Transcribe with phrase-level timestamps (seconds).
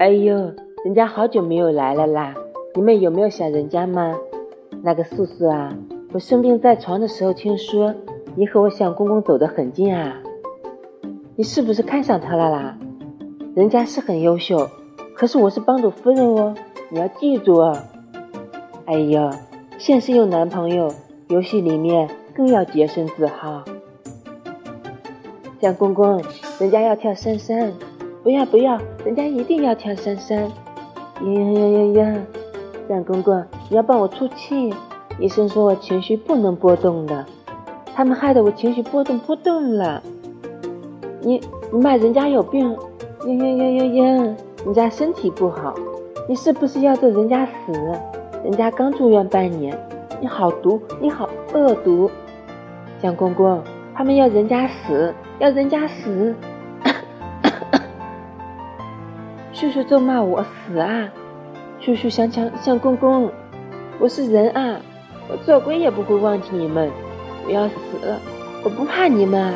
[0.00, 0.34] 哎呦，
[0.82, 2.34] 人家好久没有来了啦！
[2.74, 4.16] 你们有没有想人家吗？
[4.82, 5.76] 那个素素啊，
[6.14, 7.94] 我生病在床的时候听说
[8.34, 10.16] 你和我相公公走得很近啊，
[11.36, 12.78] 你是不是看上他了啦？
[13.54, 14.66] 人家是很优秀，
[15.14, 16.54] 可是我是帮主夫人哦，
[16.88, 17.76] 你要记住哦。
[18.86, 19.30] 哎呦，
[19.76, 20.90] 现实有男朋友，
[21.28, 23.62] 游戏里面更要洁身自好。
[25.60, 26.24] 相公公，
[26.58, 27.70] 人家要跳杉杉。
[28.22, 30.38] 不要不要，人家一定要跳杉杉。
[30.40, 30.50] 呀
[31.22, 32.16] 呀呀呀！
[32.88, 34.74] 蒋公公，你要帮我出气。
[35.18, 37.24] 医生说我情绪不能波动的，
[37.94, 40.02] 他们害得我情绪波动波动了。
[41.22, 41.40] 你
[41.72, 42.70] 你骂人家有病？
[42.70, 42.76] 呀
[43.26, 44.36] 呀呀呀呀！
[44.64, 45.74] 人家身体不好，
[46.28, 47.72] 你是不是要咒人家死？
[48.44, 49.78] 人家刚住院半年，
[50.20, 52.10] 你好毒，你好恶毒。
[53.00, 53.62] 蒋公公，
[53.94, 56.34] 他们要人家死，要人家死。
[59.52, 61.08] 叔叔咒骂我死啊！
[61.80, 63.30] 叔叔想想像公公，
[63.98, 64.80] 我是人啊，
[65.28, 66.90] 我做鬼也不会忘记你们。
[67.46, 67.74] 我要死
[68.06, 68.20] 了，
[68.62, 69.54] 我不怕你们啊！